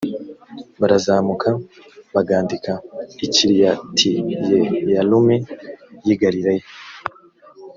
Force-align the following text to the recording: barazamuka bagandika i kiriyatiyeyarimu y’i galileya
barazamuka 0.79 1.49
bagandika 2.15 2.71
i 3.25 3.27
kiriyatiyeyarimu 3.33 5.33
y’i 6.05 6.15
galileya 6.21 6.65